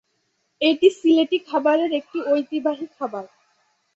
এটি 0.61 0.87
সিলেটি 0.99 1.37
খাবারে 1.47 1.85
একটি 1.99 2.19
ঐতিহ্যবাহী 2.31 2.85
খাবার। 2.97 3.25